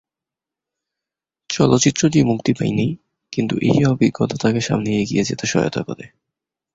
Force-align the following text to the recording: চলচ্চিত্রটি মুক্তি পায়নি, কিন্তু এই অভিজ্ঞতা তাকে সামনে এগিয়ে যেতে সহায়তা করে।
চলচ্চিত্রটি 1.49 2.19
মুক্তি 2.23 2.51
পায়নি, 2.53 2.87
কিন্তু 3.33 3.55
এই 3.61 3.79
অভিজ্ঞতা 3.85 4.35
তাকে 4.37 4.59
সামনে 4.61 4.89
এগিয়ে 5.01 5.23
যেতে 5.23 5.45
সহায়তা 5.45 5.81
করে। 5.83 6.05